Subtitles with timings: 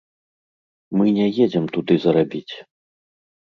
[0.99, 2.53] Мы не едзем туды зарабіць.